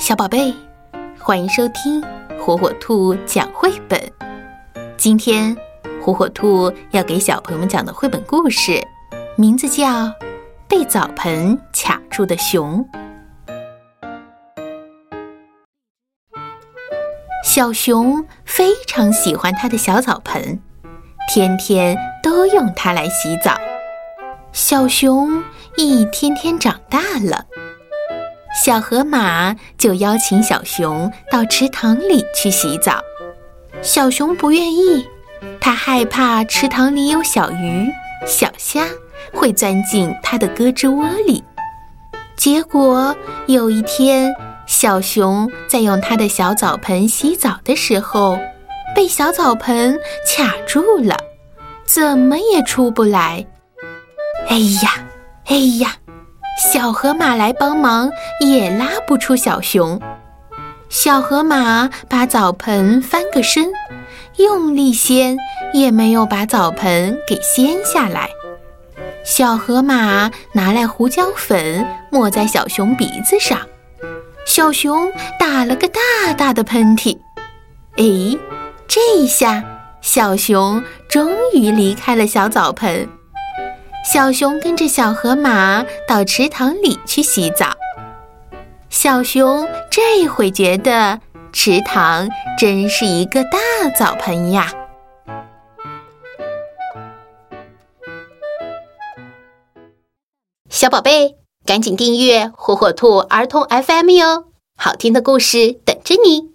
[0.00, 0.54] 小宝贝，
[1.18, 2.02] 欢迎收听
[2.40, 4.00] 火火兔讲绘本。
[4.96, 5.54] 今天，
[6.02, 8.82] 火火兔要给小朋友们讲的绘本故事，
[9.36, 9.86] 名字叫
[10.66, 12.82] 《被澡盆卡住的熊》。
[17.44, 20.58] 小熊非常喜欢它的小澡盆，
[21.30, 23.54] 天天都用它来洗澡。
[24.50, 25.44] 小熊
[25.76, 27.44] 一天天长大了。
[28.52, 33.00] 小河马就邀请小熊到池塘里去洗澡，
[33.80, 35.06] 小熊不愿意，
[35.60, 37.88] 他害怕池塘里有小鱼、
[38.26, 38.84] 小虾
[39.32, 41.42] 会钻进它的胳肢窝里。
[42.36, 43.14] 结果
[43.46, 44.34] 有一天，
[44.66, 48.36] 小熊在用它的小澡盆洗澡的时候，
[48.96, 49.96] 被小澡盆
[50.26, 51.16] 卡住了，
[51.86, 53.46] 怎么也出不来。
[54.48, 55.06] 哎呀，
[55.46, 55.94] 哎呀！
[56.58, 60.00] 小河马来帮忙，也拉不出小熊。
[60.88, 63.70] 小河马把澡盆翻个身，
[64.36, 65.36] 用力掀，
[65.72, 68.28] 也没有把澡盆给掀下来。
[69.24, 73.58] 小河马拿来胡椒粉抹在小熊鼻子上，
[74.44, 77.16] 小熊打了个大大的喷嚏。
[77.96, 78.38] 哎，
[78.88, 79.62] 这一下，
[80.00, 83.08] 小熊终于离开了小澡盆。
[84.12, 87.66] 小熊跟着小河马到池塘里去洗澡。
[88.88, 91.20] 小熊这回觉得
[91.52, 94.72] 池塘真是一个大澡盆呀！
[100.68, 106.50] 小宝贝，赶紧订阅火火兔儿童 FM 哟，好听的故事等着你。